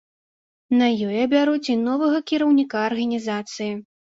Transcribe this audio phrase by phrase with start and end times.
[0.79, 3.71] На ёй абяруць і новага кіраўніка арганізацыі.